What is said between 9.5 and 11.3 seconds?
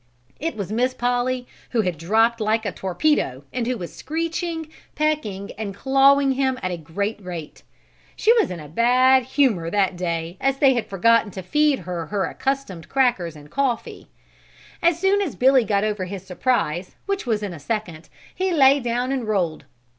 that day as they had forgotten